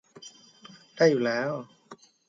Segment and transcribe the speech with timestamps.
[0.95, 1.51] ได้อยู่แล้ว